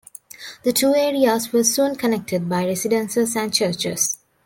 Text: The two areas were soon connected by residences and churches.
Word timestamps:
The 0.63 0.73
two 0.73 0.95
areas 0.95 1.53
were 1.53 1.63
soon 1.63 1.95
connected 1.95 2.49
by 2.49 2.65
residences 2.65 3.35
and 3.35 3.53
churches. 3.53 4.17